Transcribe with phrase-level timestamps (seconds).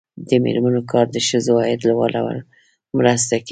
[0.29, 2.41] د میرمنو کار د ښځو عاید لوړولو
[2.97, 3.49] مرسته کوي.